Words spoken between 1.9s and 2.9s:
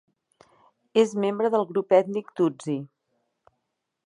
ètnic Tutsi.